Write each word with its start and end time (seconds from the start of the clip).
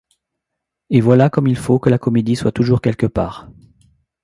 Et 0.89 0.99
voilà 0.99 1.29
comme 1.29 1.45
il 1.45 1.55
faut 1.55 1.77
que 1.77 1.91
la 1.91 1.99
comédie 1.99 2.35
soit 2.35 2.51
toujours 2.51 2.81
quelque 2.81 3.05
part! 3.05 3.51